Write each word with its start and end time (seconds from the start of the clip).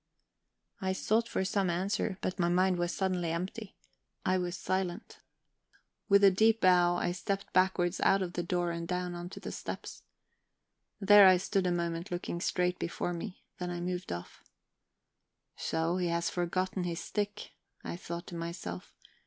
I 0.81 0.93
sought 0.93 1.27
for 1.27 1.45
some 1.45 1.69
answer, 1.69 2.17
but 2.21 2.39
my 2.39 2.49
mind 2.49 2.79
was 2.79 2.91
suddenly 2.91 3.31
empty; 3.31 3.75
I 4.25 4.39
was 4.39 4.57
silent. 4.57 5.19
With 6.09 6.23
a 6.23 6.31
deep 6.31 6.61
bow, 6.61 6.95
I 6.95 7.11
stepped 7.11 7.53
backwards 7.53 7.99
out 8.01 8.23
of 8.23 8.33
the 8.33 8.41
door, 8.41 8.71
and 8.71 8.87
down 8.87 9.13
on 9.13 9.29
to 9.29 9.39
the 9.39 9.51
steps. 9.51 10.01
There 10.99 11.27
I 11.27 11.37
stood 11.37 11.67
a 11.67 11.71
moment 11.71 12.09
looking 12.09 12.41
straight 12.41 12.79
before 12.79 13.13
me; 13.13 13.43
then 13.59 13.69
I 13.69 13.79
moved 13.79 14.11
off. 14.11 14.43
"So, 15.55 15.97
he 15.97 16.07
has 16.07 16.31
forgotten 16.31 16.83
his 16.83 16.99
stick," 16.99 17.51
I 17.83 17.95
thought 17.95 18.25
to 18.25 18.35
myself. 18.35 18.95